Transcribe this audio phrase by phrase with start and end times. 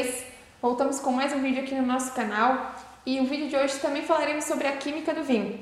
[0.00, 0.24] vocês?
[0.62, 4.02] Voltamos com mais um vídeo aqui no nosso canal e o vídeo de hoje também
[4.02, 5.60] falaremos sobre a química do vinho.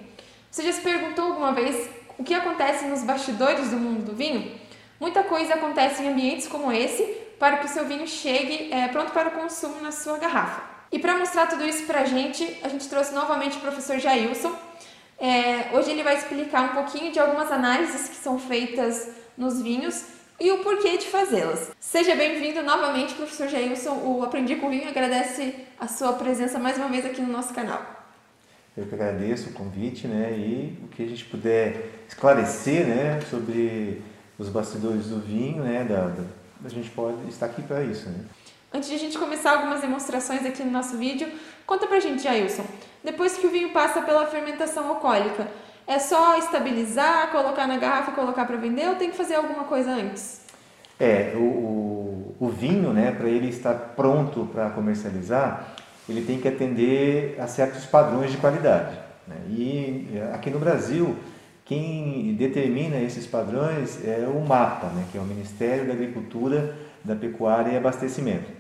[0.51, 4.53] Você já se perguntou alguma vez o que acontece nos bastidores do mundo do vinho?
[5.01, 7.03] Muita coisa acontece em ambientes como esse
[7.39, 10.63] para que o seu vinho chegue é, pronto para o consumo na sua garrafa.
[10.93, 14.55] E para mostrar tudo isso para a gente, a gente trouxe novamente o professor Jailson.
[15.19, 20.18] É, hoje ele vai explicar um pouquinho de algumas análises que são feitas nos vinhos
[20.41, 21.73] e o porquê de fazê-las.
[21.81, 23.95] Seja bem-vindo novamente, professor Jailson.
[24.05, 27.85] O Aprendi com Vinho agradece a sua presença mais uma vez aqui no nosso canal.
[28.77, 30.33] Eu que agradeço o convite, né?
[30.39, 34.01] E o que a gente puder esclarecer, né, sobre
[34.39, 36.23] os bastidores do vinho, né, da, da
[36.65, 38.25] a gente pode estar aqui para isso, né?
[38.73, 41.29] Antes de a gente começar algumas demonstrações aqui no nosso vídeo,
[41.67, 42.65] conta pra gente, Jailson.
[43.03, 45.49] Depois que o vinho passa pela fermentação alcoólica,
[45.89, 49.65] é só estabilizar, colocar na garrafa e colocar para vender ou tem que fazer alguma
[49.65, 50.43] coisa antes?
[51.01, 55.75] É, o, o, o vinho, né, para ele estar pronto para comercializar,
[56.07, 58.99] ele tem que atender a certos padrões de qualidade.
[59.27, 59.37] Né?
[59.49, 61.17] E é, aqui no Brasil,
[61.65, 67.17] quem determina esses padrões é o MAPA, né, que é o Ministério da Agricultura, da
[67.17, 68.51] Pecuária e Abastecimento.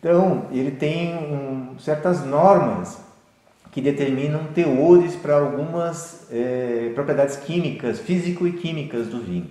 [0.00, 2.98] Então, ele tem um, certas normas
[3.72, 9.48] que determinam teores para algumas é, propriedades químicas, físico e químicas do vinho.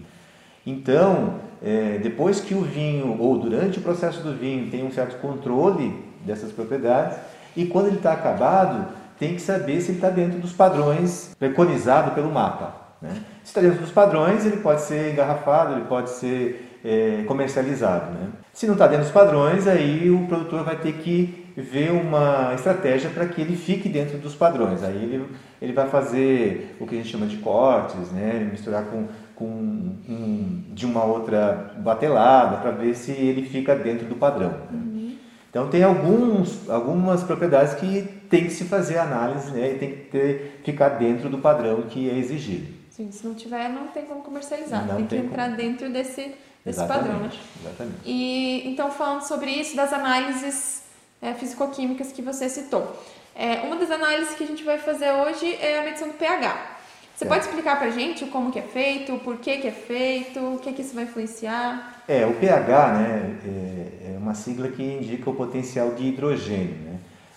[0.65, 5.19] Então, é, depois que o vinho, ou durante o processo do vinho, tem um certo
[5.19, 5.91] controle
[6.23, 7.17] dessas propriedades,
[7.57, 12.13] e quando ele está acabado, tem que saber se ele está dentro dos padrões preconizados
[12.13, 12.75] pelo mapa.
[13.01, 13.13] Né?
[13.43, 18.11] Se está dentro dos padrões, ele pode ser engarrafado, ele pode ser é, comercializado.
[18.11, 18.29] Né?
[18.53, 23.09] Se não está dentro dos padrões, aí o produtor vai ter que ver uma estratégia
[23.09, 24.83] para que ele fique dentro dos padrões.
[24.83, 25.25] Aí ele,
[25.61, 28.47] ele vai fazer o que a gente chama de cortes, né?
[28.51, 34.15] misturar com, com um, de uma outra batelada para ver se ele fica dentro do
[34.15, 34.53] padrão.
[34.71, 35.15] Uhum.
[35.49, 39.73] Então tem alguns, algumas propriedades que tem que se fazer análise né?
[39.73, 42.81] e tem que ter, ficar dentro do padrão que é exigido.
[42.89, 44.85] Sim, se não tiver, não tem como comercializar.
[44.85, 45.57] Não tem que entrar como.
[45.57, 47.29] dentro desse, desse padrão, né?
[47.61, 47.97] Exatamente.
[48.05, 50.81] E então falando sobre isso, das análises
[51.21, 52.95] é, físico-químicas que você citou.
[53.35, 56.79] É, uma das análises que a gente vai fazer hoje é a medição do pH.
[57.15, 57.27] Você é.
[57.27, 60.57] pode explicar para a gente como que é feito, por que, que é feito, o
[60.57, 62.03] que, que isso vai influenciar?
[62.07, 66.75] É, o pH né, é, é uma sigla que indica o potencial de hidrogênio.
[66.83, 66.95] Né?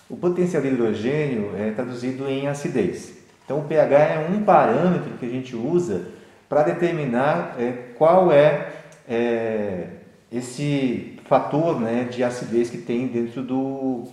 [0.08, 3.12] O potencial de hidrogênio é traduzido em acidez.
[3.44, 6.08] Então, o pH é um parâmetro que a gente usa
[6.48, 8.72] para determinar é, qual é,
[9.06, 9.86] é
[10.32, 14.04] esse fator né, de acidez que tem dentro do,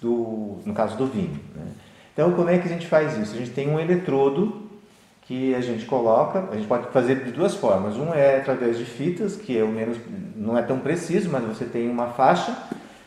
[0.00, 1.38] do no caso do vinho.
[1.54, 1.66] Né?
[2.12, 3.34] Então, como é que a gente faz isso?
[3.34, 4.68] A gente tem um eletrodo
[5.22, 7.96] que a gente coloca, a gente pode fazer de duas formas.
[7.96, 9.98] Um é através de fitas, que é o menos,
[10.34, 12.56] não é tão preciso, mas você tem uma faixa,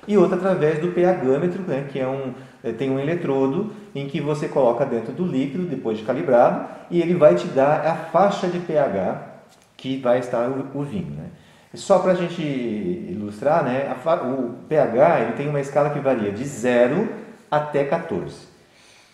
[0.07, 2.33] e outra através do pHmetro, né, que é um,
[2.63, 7.01] é, tem um eletrodo em que você coloca dentro do líquido, depois de calibrado, e
[7.01, 9.29] ele vai te dar a faixa de pH
[9.75, 11.11] que vai estar o, o vinho.
[11.11, 11.25] Né?
[11.73, 16.31] Só para a gente ilustrar, né, a, o pH ele tem uma escala que varia
[16.31, 17.07] de 0
[17.49, 18.51] até 14.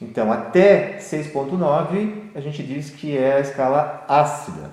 [0.02, 4.72] Então, até 6.9 a gente diz que é a escala ácida.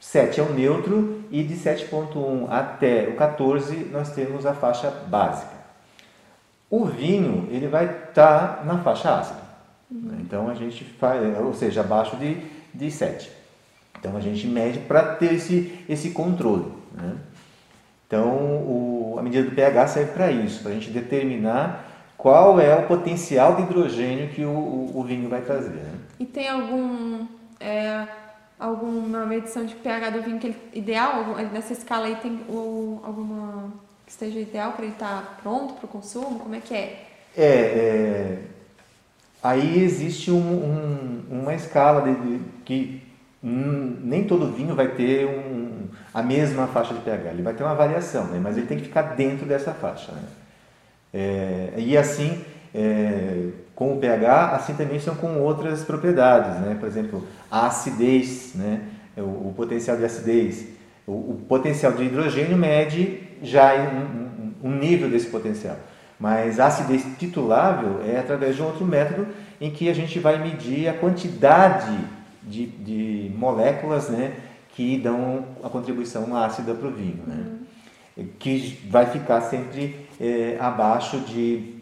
[0.00, 5.52] 7 é o neutro e de 7.1 até o 14 nós temos a faixa básica.
[6.68, 9.40] O vinho ele vai estar tá na faixa ácida.
[9.90, 10.18] Uhum.
[10.20, 12.36] Então a gente faz, ou seja, abaixo de,
[12.74, 13.30] de 7.
[13.98, 16.83] Então a gente mede para ter esse, esse controle.
[16.94, 17.16] Né?
[18.06, 22.74] Então o, a medida do pH serve para isso, para a gente determinar qual é
[22.74, 25.74] o potencial de hidrogênio que o, o, o vinho vai trazer.
[25.74, 25.98] Né?
[26.20, 27.26] E tem algum
[27.60, 28.06] é,
[28.58, 31.36] alguma medição de pH do vinho que ele, ideal?
[31.52, 33.72] Nessa escala aí tem alguma
[34.06, 36.40] que esteja ideal para ele estar tá pronto para o consumo?
[36.40, 37.06] Como é que é?
[37.36, 38.38] É, é
[39.42, 43.02] aí existe um, um, uma escala de, de, que
[43.44, 47.62] hum, nem todo vinho vai ter um, a mesma faixa de pH, ele vai ter
[47.62, 48.40] uma variação, né?
[48.42, 50.12] mas ele tem que ficar dentro dessa faixa.
[50.12, 50.22] Né?
[51.12, 52.42] É, e assim,
[52.74, 56.76] é, com o pH, assim também são com outras propriedades, né?
[56.80, 58.80] por exemplo, a acidez, né?
[59.16, 60.66] o, o potencial de acidez,
[61.06, 65.76] o, o, potencial de hidrogênio mede já um, um, um nível desse potencial.
[66.18, 69.26] Mas a acidez titulável é através de um outro método
[69.60, 71.92] em que a gente vai medir a quantidade
[72.44, 74.34] de, de moléculas né,
[74.70, 77.46] que dão a contribuição ácida para o vinho, né?
[78.16, 78.28] Uhum.
[78.38, 81.74] que vai ficar sempre é, abaixo de,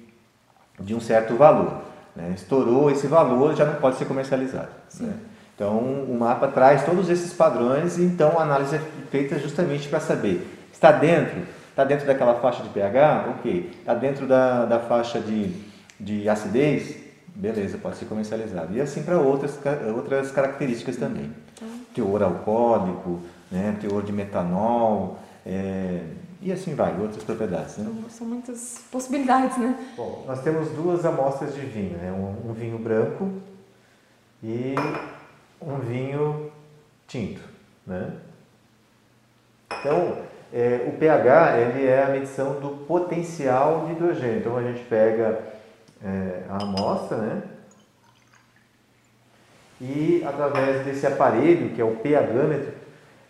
[0.80, 1.82] de um certo valor.
[2.16, 2.32] Né?
[2.34, 4.70] Estourou esse valor, já não pode ser comercializado.
[5.00, 5.14] Né?
[5.54, 8.80] Então, o mapa traz todos esses padrões e então a análise é
[9.10, 11.42] feita justamente para saber está dentro
[11.72, 13.28] Está dentro daquela faixa de pH?
[13.30, 13.70] Ok.
[13.80, 15.54] Está dentro da, da faixa de,
[15.98, 16.96] de acidez?
[17.34, 18.74] Beleza, pode ser comercializado.
[18.74, 19.58] E assim para outras,
[19.94, 21.32] outras características também.
[21.58, 21.66] Tá.
[21.94, 23.20] Teor alcoólico,
[23.50, 26.02] né, teor de metanol, é,
[26.40, 27.78] e assim vai, outras propriedades.
[27.78, 27.86] Né?
[27.88, 29.76] Então, são muitas possibilidades, né?
[29.96, 32.10] Bom, nós temos duas amostras de vinho, né?
[32.12, 33.30] um, um vinho branco
[34.42, 34.74] e
[35.60, 36.50] um vinho
[37.06, 37.40] tinto.
[37.86, 38.12] Né?
[39.78, 40.18] Então,
[40.52, 44.40] é, o pH ele é a medição do potencial de hidrogênio.
[44.40, 45.38] Então, a gente pega
[46.04, 47.42] é, a amostra, né?
[49.80, 52.72] E através desse aparelho, que é o pHmetro,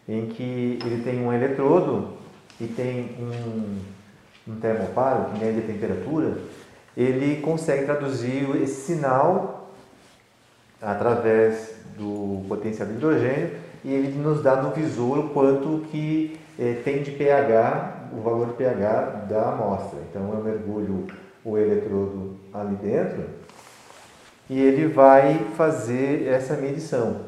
[0.08, 2.16] em que ele tem um eletrodo
[2.60, 3.78] e tem um,
[4.52, 6.36] um termoparo que mede a temperatura,
[6.96, 9.70] ele consegue traduzir esse sinal
[10.80, 13.52] através do potencial de hidrogênio
[13.84, 18.48] e ele nos dá no visor o quanto que eh, tem de pH, o valor
[18.48, 19.98] de pH da amostra.
[20.10, 21.06] Então eu mergulho
[21.44, 23.24] o eletrodo ali dentro
[24.48, 27.22] e ele vai fazer essa medição.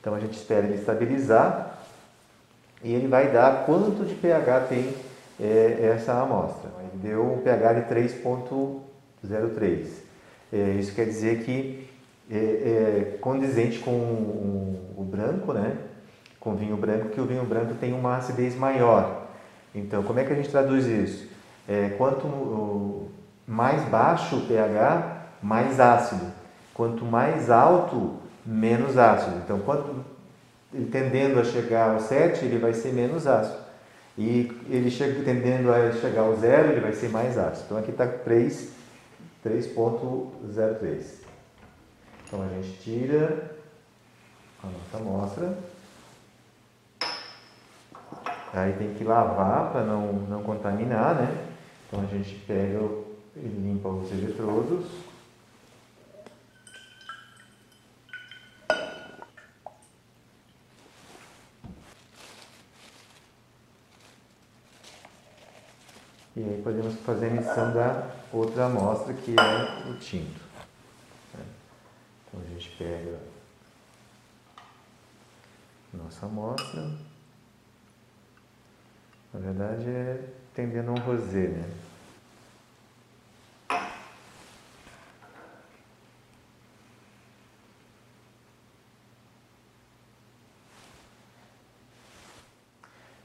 [0.00, 1.78] Então a gente espera ele estabilizar
[2.82, 4.94] e ele vai dar quanto de pH tem
[5.40, 6.70] é, essa amostra.
[6.80, 9.86] Ele deu um pH de 3.03.
[10.52, 11.88] É, isso quer dizer que
[12.30, 15.76] é, é condizente com o, o, branco, né?
[16.38, 19.26] com vinho branco, que o vinho branco tem uma acidez maior.
[19.74, 21.28] Então, como é que a gente traduz isso?
[21.68, 23.08] É, quanto
[23.48, 26.26] mais baixo o pH, mais ácido.
[26.74, 29.38] Quanto mais alto, menos ácido.
[29.38, 30.04] Então, quanto
[30.72, 33.68] ele tendendo a chegar ao 7, ele vai ser menos ácido.
[34.18, 37.64] E ele chega, tendendo a chegar ao zero, ele vai ser mais ácido.
[37.66, 38.72] Então aqui está 3,
[39.46, 41.04] 3.03.
[42.26, 43.56] Então a gente tira
[44.62, 45.58] a nossa amostra.
[48.52, 51.46] Aí tem que lavar para não, não contaminar, né?
[51.86, 52.80] Então a gente pega
[53.42, 54.86] e limpa os eletrodos.
[66.36, 70.40] E aí podemos fazer a medição da outra amostra, que é o tinto.
[71.34, 73.18] Então a gente pega
[75.92, 76.90] nossa amostra.
[79.32, 81.87] Na verdade é tendendo um rosé, né?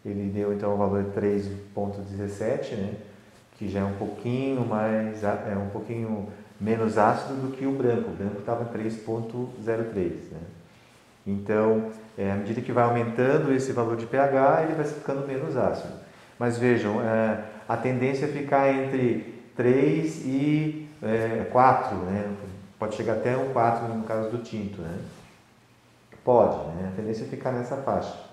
[0.06, 2.94] Ele deu então o valor de 3.17, né?
[3.58, 6.28] que já é um pouquinho mais é um pouquinho
[6.60, 8.10] menos ácido do que o branco.
[8.10, 10.40] O branco estava 3.03, né?
[11.26, 15.56] Então, é, à medida que vai aumentando esse valor de pH, ele vai ficando menos
[15.56, 15.94] ácido.
[16.38, 22.36] Mas vejam, é, a tendência é ficar entre 3 e é, 4, né?
[22.78, 25.00] Pode chegar até um 4 no caso do tinto, né?
[26.26, 26.92] Pode, né?
[26.92, 28.33] A tendência é ficar nessa faixa.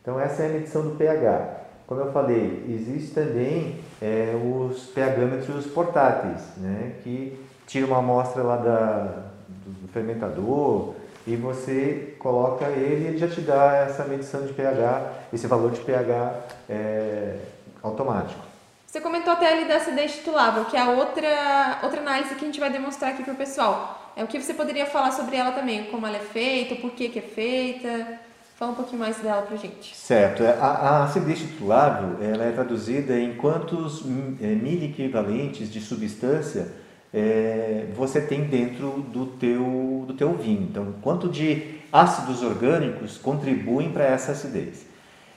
[0.00, 1.60] Então essa é a medição do pH.
[1.86, 8.56] Como eu falei, existe também é, os pHmetros portáteis, né, que tira uma amostra lá
[8.56, 10.94] da, do fermentador
[11.26, 15.70] e você coloca ele e ele já te dá essa medição de pH, esse valor
[15.72, 16.34] de pH
[16.68, 17.36] é,
[17.82, 18.40] automático.
[18.86, 22.46] Você comentou até ali da acidez titulável, que é a outra, outra análise que a
[22.46, 24.12] gente vai demonstrar aqui para o pessoal.
[24.16, 27.08] É o que você poderia falar sobre ela também, como ela é feita, por que,
[27.08, 28.18] que é feita.
[28.60, 29.96] Fala um pouquinho mais dela para gente.
[29.96, 30.42] Certo.
[30.44, 34.04] A, a acidez titulável ela é traduzida em quantos
[34.38, 36.68] é, miliequivalentes de substância
[37.10, 40.68] é, você tem dentro do teu, do teu vinho.
[40.70, 44.84] Então, quanto de ácidos orgânicos contribuem para essa acidez.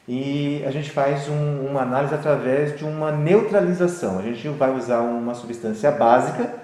[0.05, 4.19] E a gente faz um, uma análise através de uma neutralização.
[4.19, 6.55] A gente vai usar uma substância básica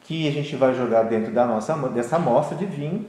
[0.00, 3.04] que a gente vai jogar dentro da nossa, dessa amostra de vinho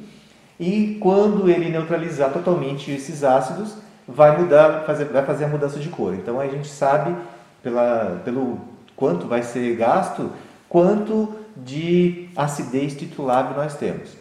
[0.59, 3.75] e quando ele neutralizar totalmente esses ácidos,
[4.07, 6.13] vai mudar, fazer, vai fazer a mudança de cor.
[6.13, 7.15] Então a gente sabe
[7.63, 8.59] pela, pelo
[8.95, 10.31] quanto vai ser gasto,
[10.67, 14.17] quanto de acidez titulável nós temos.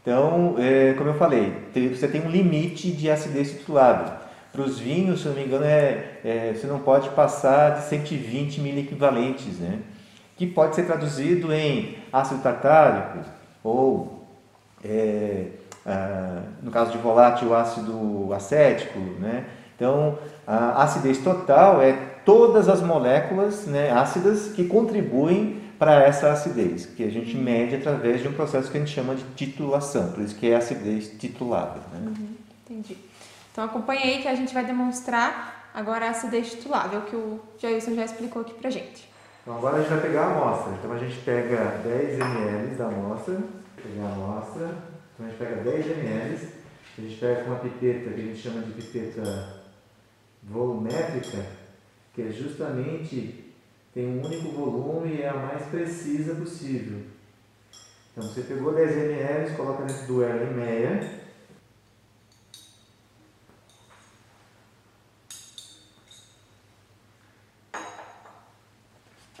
[0.00, 1.52] Então, é, como eu falei,
[1.94, 4.12] você tem um limite de acidez titulável.
[4.50, 8.60] Para os vinhos, se não me engano, é, é, você não pode passar de 120
[8.60, 9.78] miliequivalentes, né?
[10.36, 13.20] que pode ser traduzido em ácido tartárico
[13.62, 14.26] ou
[14.84, 15.46] é,
[15.86, 19.44] ah, no caso de volátil, ácido acético, né?
[19.76, 21.92] Então, a acidez total é
[22.24, 28.22] todas as moléculas né, ácidas que contribuem para essa acidez, que a gente mede através
[28.22, 31.82] de um processo que a gente chama de titulação, por isso que é acidez titulável.
[31.92, 31.98] Né?
[32.06, 32.96] Uhum, entendi.
[33.50, 37.96] Então acompanhe aí que a gente vai demonstrar agora a acidez titulável, que o Jailson
[37.96, 39.10] já explicou aqui pra gente.
[39.42, 40.72] Então agora a gente vai pegar a amostra.
[40.78, 43.40] Então a gente pega 10 ml da amostra,
[43.82, 44.68] pegar a amostra,
[45.22, 46.48] então a gente pega 10 ml,
[46.98, 49.62] a gente pega uma pipeta que a gente chama de pipeta
[50.42, 51.46] volumétrica,
[52.12, 53.52] que é justamente
[53.94, 57.00] tem um único volume e é a mais precisa possível.
[58.10, 61.22] Então você pegou 10 ml, coloca dentro do Erlenmeyer,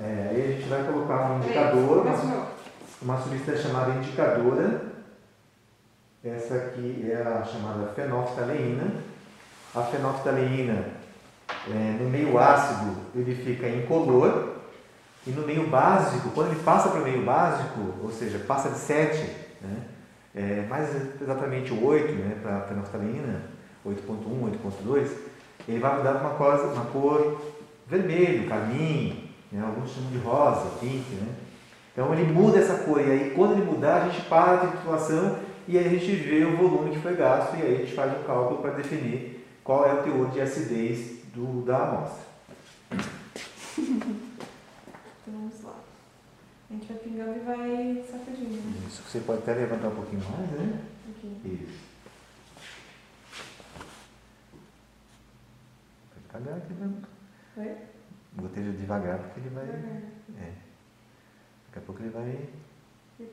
[0.00, 2.48] É, aí a gente vai colocar um indicador, uma,
[3.02, 4.91] uma substância chamada indicadora.
[6.24, 8.92] Essa aqui é a chamada fenolftaleína.
[9.74, 10.84] A fenolftaleína,
[11.68, 14.52] é, no meio ácido, ele fica incolor.
[15.26, 18.78] E no meio básico, quando ele passa para o meio básico, ou seja, passa de
[18.78, 19.18] 7,
[19.62, 19.82] né,
[20.32, 23.42] é, mais exatamente o 8 né, para a fenolftaleína,
[23.84, 25.08] 8.1, 8.2,
[25.66, 27.40] ele vai mudar uma, coisa, uma cor
[27.88, 29.60] vermelho, carmim, né?
[29.64, 31.34] alguns chamam de rosa, pink, né?
[31.92, 35.51] Então ele muda essa cor, e aí quando ele mudar, a gente para a titulação
[35.68, 38.18] e aí a gente vê o volume que foi gasto, e aí a gente faz
[38.18, 42.24] um cálculo para definir qual é o teor de acidez do, da amostra.
[43.78, 44.10] então
[45.26, 45.76] vamos lá.
[46.68, 48.50] A gente vai pingando e vai sacudindo.
[48.50, 48.86] Né?
[48.88, 50.82] Isso, você pode até levantar um pouquinho mais, né?
[51.10, 51.40] Aqui.
[51.44, 51.80] Isso.
[56.10, 57.02] Vai cagar aqui, né?
[57.56, 57.76] Oi?
[58.34, 59.64] Goteja devagar porque ele vai.
[59.64, 60.52] É.
[61.66, 62.48] Daqui a pouco ele vai.
[63.18, 63.28] Tem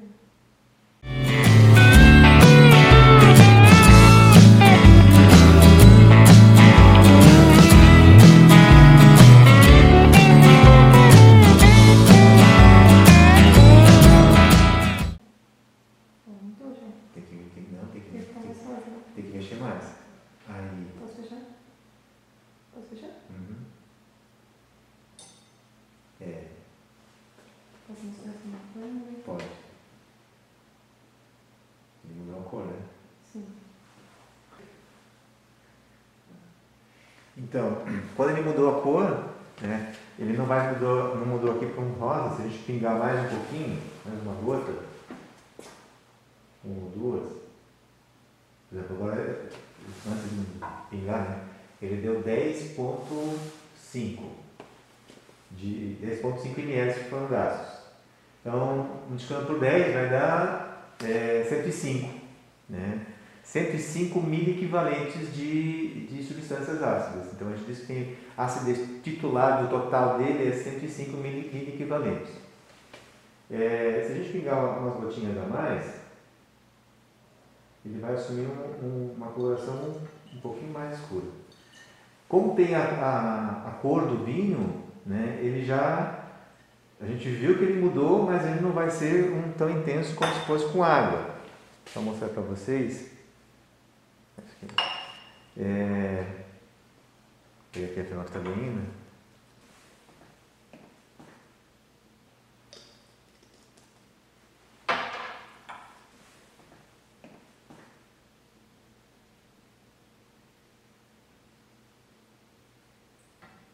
[28.00, 28.86] Assim uma
[29.26, 29.46] pode.
[32.06, 32.78] Ele mudou a cor, né?
[33.34, 33.46] Sim.
[37.38, 37.84] Então,
[38.16, 41.92] quando ele mudou a cor, né, ele não vai mudou, não mudou aqui para um
[41.94, 44.72] rosa, se a gente pingar mais um pouquinho, mais uma gota,
[46.64, 47.30] uma ou duas,
[48.70, 49.50] por exemplo, agora,
[50.08, 50.46] antes de
[50.90, 51.44] pingar, né,
[51.82, 54.32] ele deu 10.5
[55.52, 57.79] de 10.5 ml foram gastos.
[58.42, 62.10] Então, multiplicando por 10 vai dar é, 105,
[62.70, 63.06] né?
[63.44, 67.34] 105 mil equivalentes de, de substâncias ácidas.
[67.34, 72.32] Então a gente diz que tem acidez titular do total dele é 105 mil equivalentes.
[73.50, 76.00] É, se a gente pingar umas gotinhas a mais,
[77.84, 80.00] ele vai assumir um, um, uma coloração
[80.32, 81.26] um pouquinho mais escura.
[82.28, 86.19] Como tem a, a, a cor do vinho, né, ele já.
[87.02, 90.34] A gente viu que ele mudou, mas ele não vai ser um tão intenso como
[90.34, 91.34] se fosse com água.
[91.96, 93.10] Vou mostrar para vocês.
[95.58, 96.26] É,
[97.72, 98.82] peguei aqui a fenolftaleína.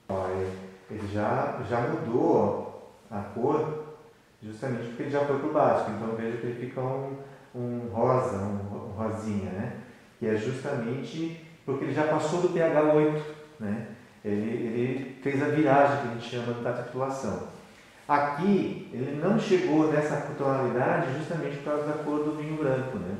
[0.07, 0.51] Olha,
[0.91, 2.64] ele já, já mudou
[3.09, 3.85] a cor
[4.41, 5.91] justamente porque ele já foi para o básico.
[5.91, 7.17] Então veja que ele fica um,
[7.53, 9.73] um rosa, um, um rosinha, né?
[10.19, 13.87] Que é justamente porque ele já passou do pH 8, né?
[14.23, 17.55] Ele, ele fez a viragem que a gente chama da titulação.
[18.07, 23.15] Aqui ele não chegou nessa tonalidade justamente por causa da cor do vinho branco, né?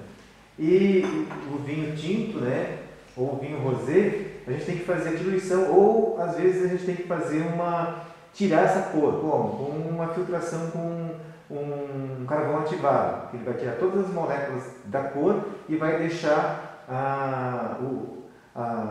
[0.57, 1.03] E
[1.51, 2.79] o vinho tinto, né?
[3.17, 6.67] Ou o vinho rosé, a gente tem que fazer a diluição ou às vezes a
[6.67, 9.57] gente tem que fazer uma tirar essa cor, como?
[9.57, 11.15] Com uma filtração com
[11.49, 17.77] um carvão ativado, ele vai tirar todas as moléculas da cor e vai deixar a,
[17.81, 18.23] o,
[18.53, 18.87] a,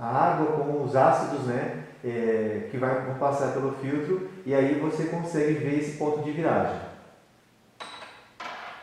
[0.00, 5.04] a água com os ácidos, né, é, que vai, passar pelo filtro e aí você
[5.04, 6.80] consegue ver esse ponto de viragem.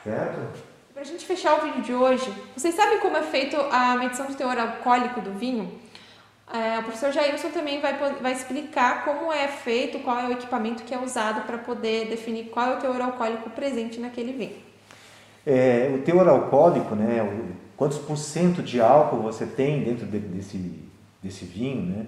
[0.03, 0.61] Certo?
[0.93, 4.27] Para a gente fechar o vídeo de hoje, vocês sabem como é feito a medição
[4.27, 5.84] de teor alcoólico do vinho?
[6.53, 10.83] É, o professor Jailson também vai, vai explicar como é feito, qual é o equipamento
[10.83, 14.55] que é usado para poder definir qual é o teor alcoólico presente naquele vinho.
[15.45, 20.19] É, o teor alcoólico, né, o, quantos por cento de álcool você tem dentro de,
[20.19, 20.57] desse,
[21.21, 22.05] desse vinho, né,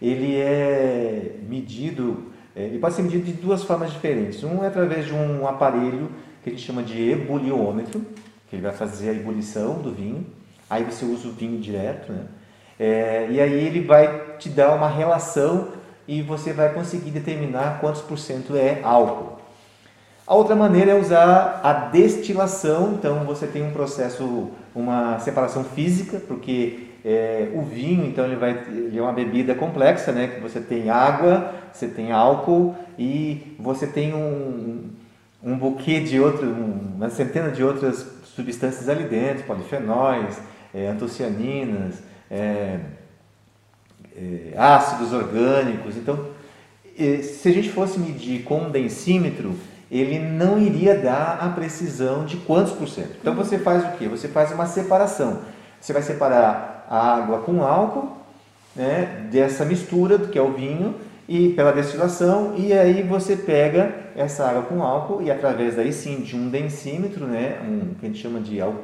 [0.00, 4.44] ele é medido, é, ele pode ser medido de duas formas diferentes.
[4.44, 6.10] Um é através de um aparelho
[6.42, 8.04] que a gente chama de ebuliômetro,
[8.48, 10.26] que ele vai fazer a ebulição do vinho,
[10.68, 12.26] aí você usa o vinho direto, né,
[12.80, 15.68] É, e aí ele vai te dar uma relação
[16.08, 19.38] e você vai conseguir determinar quantos por cento é álcool.
[20.26, 26.22] A outra maneira é usar a destilação, então você tem um processo, uma separação física,
[26.26, 30.28] porque é, o vinho, então ele vai, ele é uma bebida complexa, né?
[30.28, 34.88] Que você tem água, você tem álcool e você tem um,
[35.42, 40.40] um buquê de outros, uma centena de outras substâncias ali dentro, polifenóis,
[40.72, 42.78] é, antocianinas, é,
[44.16, 45.96] é, ácidos orgânicos.
[45.96, 46.26] Então,
[47.22, 49.54] se a gente fosse medir com um densímetro,
[49.90, 53.16] ele não iria dar a precisão de quantos por cento.
[53.20, 54.06] Então você faz o que?
[54.06, 55.40] Você faz uma separação.
[55.80, 58.16] Você vai separar a água com álcool,
[58.76, 60.94] né, dessa mistura que é o vinho,
[61.28, 66.20] e pela destilação, e aí você pega essa água com álcool e através daí sim
[66.20, 68.82] de um densímetro, né, um que a gente chama de álcool,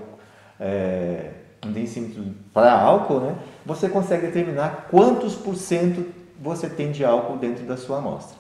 [0.59, 1.31] é,
[1.73, 6.06] densímetro para álcool, né, você consegue determinar quantos por cento
[6.40, 8.37] você tem de álcool dentro da sua amostra.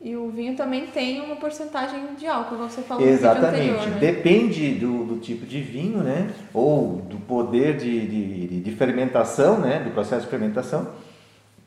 [0.00, 3.66] E o vinho também tem uma porcentagem de álcool, como você falou Exatamente.
[3.66, 3.98] no anterior, né?
[3.98, 6.30] Depende do, do, tipo de vinho, né?
[6.54, 9.80] Ou do poder de, de, de, fermentação, né?
[9.80, 10.88] Do processo de fermentação.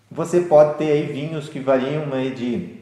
[0.10, 2.80] Você pode ter aí vinhos que variam aí de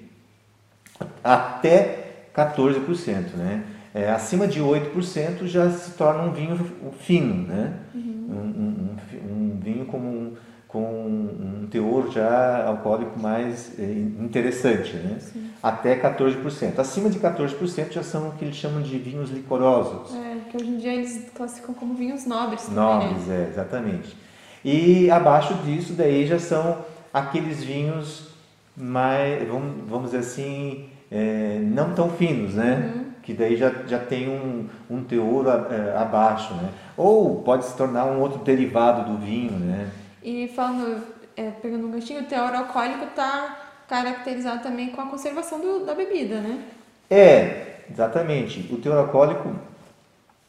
[1.23, 3.63] até 14%, né?
[3.93, 6.57] É, acima de 8% já se torna um vinho
[6.99, 7.73] fino, né?
[7.95, 8.27] Uhum.
[8.29, 10.35] Um, um, um, vinho como um
[10.69, 15.17] com um teor já alcoólico mais eh, interessante, né?
[15.19, 15.49] Sim.
[15.63, 16.77] até 14%.
[16.77, 20.15] Acima de 14% já são o que eles chamam de vinhos licorosos.
[20.15, 23.45] É, que hoje em dia eles classificam como vinhos nobres também, Nobres, né?
[23.47, 24.15] é, exatamente.
[24.63, 28.29] E abaixo disso daí já são aqueles vinhos
[28.77, 32.93] mais, vamos, vamos dizer assim, é, não tão finos, né?
[32.95, 33.08] Uhum.
[33.29, 36.71] Que daí já, já tem um, um teor é, abaixo, né?
[36.97, 39.87] Ou pode se tornar um outro derivado do vinho, né?
[40.23, 41.03] E falando,
[41.37, 45.93] é, pegando um ganchinho, o teor alcoólico está caracterizado também com a conservação do, da
[45.93, 46.59] bebida, né?
[47.07, 48.67] É, exatamente.
[48.73, 49.53] O teor alcoólico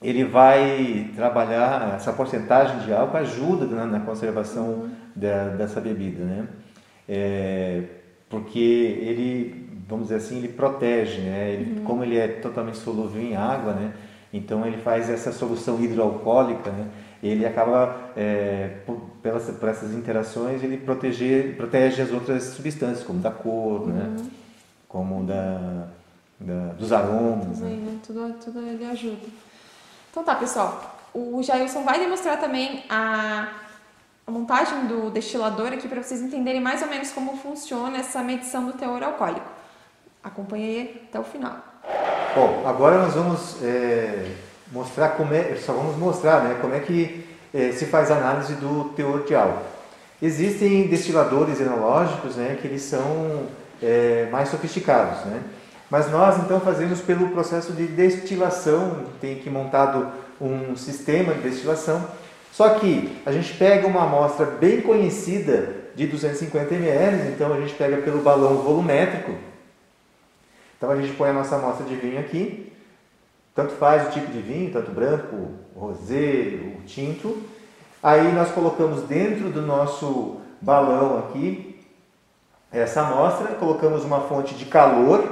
[0.00, 4.90] ele vai trabalhar essa porcentagem de álcool ajuda na, na conservação uhum.
[5.14, 6.48] da, dessa bebida, né?
[7.06, 7.82] É,
[8.30, 11.50] porque ele, vamos dizer assim, ele protege, né?
[11.50, 11.84] Ele, uhum.
[11.84, 13.92] Como ele é totalmente solúvel em água, né?
[14.32, 16.86] Então ele faz essa solução hidroalcoólica, né?
[17.22, 23.18] ele acaba, é, por, pelas, por essas interações, ele proteger, protege as outras substâncias, como
[23.18, 24.04] da cor, né?
[24.04, 24.22] uhum.
[24.22, 24.30] né?
[24.88, 25.88] como da,
[26.38, 27.58] da, dos aromas.
[27.58, 27.98] Também, né?
[28.06, 29.26] Tudo, tudo ele ajuda.
[30.10, 30.98] Então tá, pessoal.
[31.12, 33.48] O Jailson vai demonstrar também a,
[34.26, 38.64] a montagem do destilador aqui para vocês entenderem mais ou menos como funciona essa medição
[38.64, 39.59] do teor alcoólico.
[40.22, 41.56] Acompanhe até o final.
[42.34, 44.26] Bom, agora nós vamos é
[44.72, 48.90] mostrar como é, só vamos mostrar né, como é que é, se faz análise do
[48.94, 49.64] teor de álcool.
[50.22, 53.46] Existem destiladores enológicos né, que eles são
[53.82, 55.40] é, mais sofisticados, né?
[55.90, 60.06] mas nós então fazemos pelo processo de destilação, tem que montado
[60.40, 62.06] um sistema de destilação,
[62.52, 67.74] só que a gente pega uma amostra bem conhecida de 250 ml, então a gente
[67.74, 69.32] pega pelo balão volumétrico,
[70.80, 72.72] então a gente põe a nossa amostra de vinho aqui,
[73.54, 77.36] tanto faz o tipo de vinho, tanto branco, rosé, o tinto.
[78.02, 81.70] Aí nós colocamos dentro do nosso balão aqui
[82.72, 85.24] essa amostra, colocamos uma fonte de calor.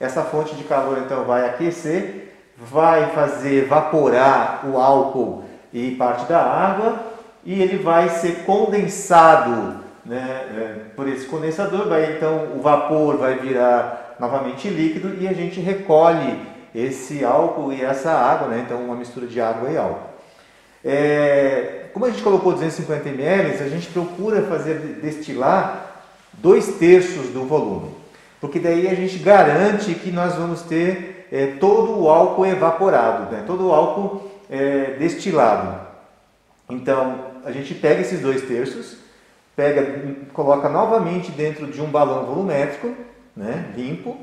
[0.00, 6.42] Essa fonte de calor então vai aquecer, vai fazer evaporar o álcool e parte da
[6.42, 6.98] água
[7.44, 11.86] e ele vai ser condensado né, é, por esse condensador.
[11.86, 16.38] Vai então o vapor vai virar novamente líquido e a gente recolhe
[16.74, 18.64] esse álcool e essa água, né?
[18.66, 20.10] então uma mistura de água e álcool.
[20.84, 27.44] É, como a gente colocou 250 ml, a gente procura fazer destilar dois terços do
[27.44, 27.90] volume,
[28.40, 33.44] porque daí a gente garante que nós vamos ter é, todo o álcool evaporado, né?
[33.46, 35.80] todo o álcool é, destilado.
[36.68, 38.96] Então a gente pega esses dois terços,
[39.54, 42.94] pega, coloca novamente dentro de um balão volumétrico,
[43.36, 44.16] né, limpo,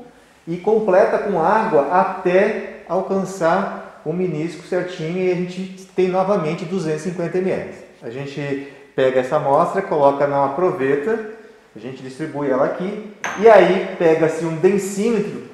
[0.46, 7.38] e completa com água até alcançar o menisco certinho e a gente tem novamente 250
[7.38, 7.74] ml.
[8.02, 11.30] A gente pega essa amostra, coloca numa proveta,
[11.74, 15.44] a gente distribui ela aqui e aí pega-se um densímetro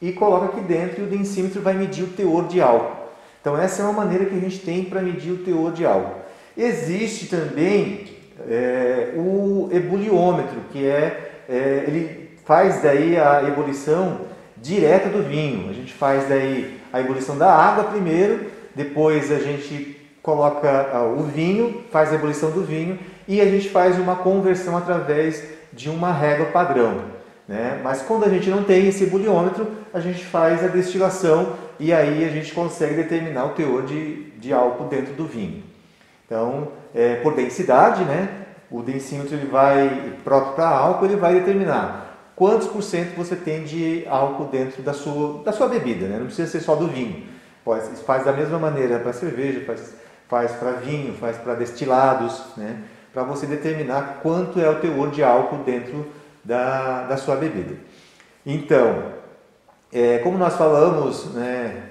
[0.00, 3.08] e coloca aqui dentro e o densímetro vai medir o teor de álcool.
[3.40, 6.20] Então essa é uma maneira que a gente tem para medir o teor de álcool.
[6.56, 8.04] Existe também
[8.48, 14.20] é, o ebuliômetro, que é, é ele faz daí a ebulição
[14.56, 15.70] direta do vinho.
[15.70, 21.22] A gente faz daí a ebulição da água primeiro, depois a gente coloca ah, o
[21.24, 26.12] vinho, faz a ebulição do vinho e a gente faz uma conversão através de uma
[26.12, 27.02] régua padrão.
[27.48, 27.80] Né?
[27.82, 32.24] Mas quando a gente não tem esse buliômetro, a gente faz a destilação e aí
[32.24, 35.62] a gente consegue determinar o teor de, de álcool dentro do vinho.
[36.26, 38.28] Então, é, por densidade, né?
[38.70, 42.09] o densímetro ele vai, próprio para álcool, ele vai determinar
[42.40, 46.06] quantos por cento você tem de álcool dentro da sua, da sua bebida.
[46.06, 46.16] Né?
[46.16, 47.26] Não precisa ser só do vinho.
[47.62, 49.94] Pode, faz da mesma maneira para cerveja, faz,
[50.26, 52.78] faz para vinho, faz para destilados, né?
[53.12, 56.06] para você determinar quanto é o teor de álcool dentro
[56.42, 57.74] da, da sua bebida.
[58.46, 59.02] Então,
[59.92, 61.90] é, como nós falamos, né,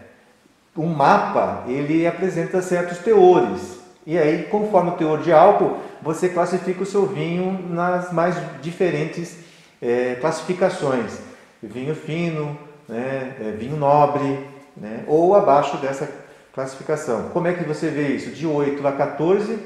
[0.76, 3.82] um mapa ele apresenta certos teores.
[4.04, 9.48] E aí, conforme o teor de álcool, você classifica o seu vinho nas mais diferentes
[9.82, 11.20] é, classificações.
[11.62, 16.10] Vinho fino, né, é, vinho nobre, né, ou abaixo dessa
[16.54, 17.30] classificação.
[17.30, 18.32] Como é que você vê isso?
[18.32, 19.60] De 8 a 14,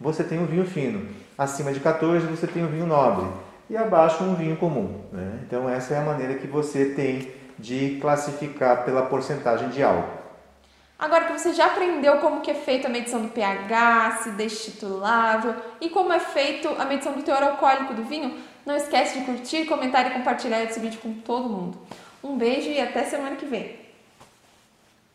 [0.00, 1.08] você tem um vinho fino.
[1.36, 3.26] Acima de 14, você tem um vinho nobre.
[3.68, 5.00] E abaixo, um vinho comum.
[5.12, 5.40] Né?
[5.46, 10.20] Então, essa é a maneira que você tem de classificar pela porcentagem de álcool.
[10.98, 15.54] Agora que você já aprendeu como que é feita a medição do pH, se destitulável
[15.80, 19.64] e como é feito a medição do teor alcoólico do vinho, não esquece de curtir,
[19.66, 21.78] comentar e compartilhar esse vídeo com todo mundo.
[22.22, 23.79] Um beijo e até semana que vem.